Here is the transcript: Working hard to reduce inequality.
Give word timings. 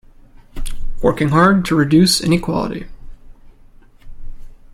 Working 1.03 1.29
hard 1.29 1.63
to 1.65 1.75
reduce 1.75 2.21
inequality. 2.21 2.87